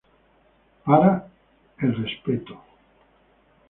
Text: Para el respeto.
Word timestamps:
Para 0.83 1.29
el 1.77 1.93
respeto. 1.95 2.59